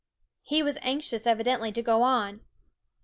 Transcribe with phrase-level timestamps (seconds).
[0.41, 2.41] He was anxious, evidently, to go on.